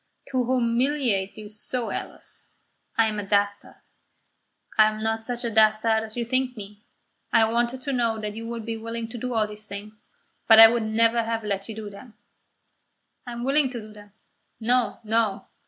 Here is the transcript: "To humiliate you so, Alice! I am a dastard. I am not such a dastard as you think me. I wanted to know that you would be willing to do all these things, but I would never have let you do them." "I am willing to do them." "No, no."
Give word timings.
"To 0.29 0.43
humiliate 0.45 1.37
you 1.37 1.47
so, 1.47 1.91
Alice! 1.91 2.53
I 2.97 3.05
am 3.05 3.19
a 3.19 3.23
dastard. 3.23 3.75
I 4.75 4.85
am 4.87 5.03
not 5.03 5.23
such 5.23 5.43
a 5.43 5.51
dastard 5.51 6.01
as 6.03 6.17
you 6.17 6.25
think 6.25 6.57
me. 6.57 6.87
I 7.31 7.45
wanted 7.45 7.83
to 7.83 7.93
know 7.93 8.19
that 8.19 8.33
you 8.35 8.47
would 8.47 8.65
be 8.65 8.77
willing 8.77 9.07
to 9.09 9.19
do 9.19 9.35
all 9.35 9.45
these 9.45 9.67
things, 9.67 10.07
but 10.47 10.59
I 10.59 10.69
would 10.69 10.81
never 10.81 11.21
have 11.21 11.43
let 11.43 11.69
you 11.69 11.75
do 11.75 11.91
them." 11.91 12.15
"I 13.27 13.33
am 13.33 13.43
willing 13.43 13.69
to 13.69 13.79
do 13.79 13.93
them." 13.93 14.11
"No, 14.59 14.99
no." 15.03 15.45